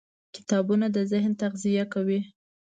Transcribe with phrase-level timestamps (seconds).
[0.35, 2.19] کتابونه د ذهن تغذیه کوي.